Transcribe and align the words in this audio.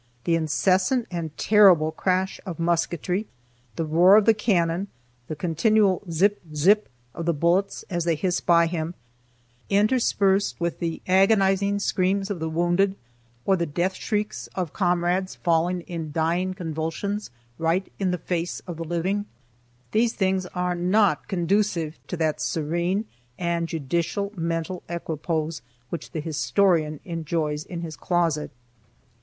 The 0.23 0.33
incessant 0.33 1.05
and 1.11 1.37
terrible 1.37 1.91
crash 1.91 2.39
of 2.43 2.57
musketry, 2.57 3.27
the 3.75 3.85
roar 3.85 4.15
of 4.17 4.25
the 4.25 4.33
cannon, 4.33 4.87
the 5.27 5.35
continual 5.35 6.01
zip, 6.09 6.41
zip, 6.55 6.89
of 7.13 7.27
the 7.27 7.35
bullets 7.35 7.85
as 7.87 8.03
they 8.03 8.15
hiss 8.15 8.41
by 8.41 8.65
him, 8.65 8.95
interspersed 9.69 10.59
with 10.59 10.79
the 10.79 11.03
agonizing 11.07 11.77
screams 11.77 12.31
of 12.31 12.39
the 12.39 12.49
wounded, 12.49 12.95
or 13.45 13.55
the 13.55 13.67
death 13.67 13.93
shrieks 13.93 14.47
of 14.55 14.73
comrades 14.73 15.35
falling 15.35 15.81
in 15.81 16.11
dying 16.11 16.55
convulsions 16.55 17.29
right 17.59 17.93
in 17.99 18.09
the 18.09 18.17
face 18.17 18.59
of 18.61 18.77
the 18.77 18.83
living, 18.83 19.25
these 19.91 20.13
things 20.13 20.47
are 20.55 20.73
not 20.73 21.27
conducive 21.27 21.99
to 22.07 22.17
that 22.17 22.41
serene 22.41 23.05
and 23.37 23.67
judicial 23.69 24.33
mental 24.35 24.81
equipoise 24.89 25.61
which 25.91 26.09
the 26.09 26.21
historian 26.21 26.99
enjoys 27.05 27.63
in 27.63 27.81
his 27.81 27.95
closet. 27.95 28.49